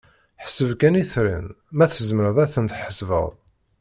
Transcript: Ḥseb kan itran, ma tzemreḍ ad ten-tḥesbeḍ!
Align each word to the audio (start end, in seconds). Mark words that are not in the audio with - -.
Ḥseb 0.43 0.69
kan 0.79 0.99
itran, 1.01 1.47
ma 1.75 1.85
tzemreḍ 1.91 2.37
ad 2.43 2.49
ten-tḥesbeḍ! 2.53 3.27